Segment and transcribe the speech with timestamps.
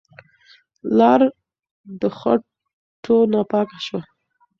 [0.97, 1.21] لار
[1.99, 4.01] د خټو نه پاکه شوه.